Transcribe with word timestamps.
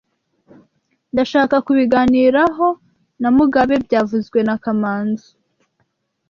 Ndashaka 1.13 1.55
kubiganiraho 1.65 2.67
na 3.21 3.29
Mugabe 3.37 3.75
byavuzwe 3.85 4.39
na 4.47 4.55
kamanzi 4.63 5.29